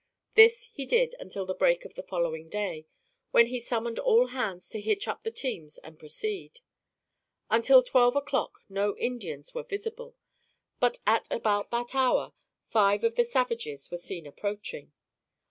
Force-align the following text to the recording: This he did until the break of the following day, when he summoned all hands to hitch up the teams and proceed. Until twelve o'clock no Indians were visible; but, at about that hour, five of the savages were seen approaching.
This 0.33 0.63
he 0.73 0.87
did 0.87 1.13
until 1.19 1.45
the 1.45 1.53
break 1.53 1.85
of 1.85 1.93
the 1.93 2.01
following 2.01 2.49
day, 2.49 2.87
when 3.29 3.45
he 3.45 3.59
summoned 3.59 3.99
all 3.99 4.29
hands 4.29 4.67
to 4.69 4.81
hitch 4.81 5.07
up 5.07 5.21
the 5.23 5.29
teams 5.29 5.77
and 5.77 5.99
proceed. 5.99 6.61
Until 7.51 7.83
twelve 7.83 8.15
o'clock 8.15 8.61
no 8.67 8.97
Indians 8.97 9.53
were 9.53 9.61
visible; 9.61 10.15
but, 10.79 10.97
at 11.05 11.27
about 11.29 11.69
that 11.69 11.93
hour, 11.93 12.33
five 12.65 13.03
of 13.03 13.13
the 13.13 13.23
savages 13.23 13.91
were 13.91 13.97
seen 13.97 14.25
approaching. 14.25 14.91